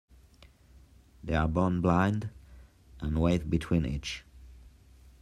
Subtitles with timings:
[1.23, 2.31] They are born blind
[3.01, 4.23] and weigh between each.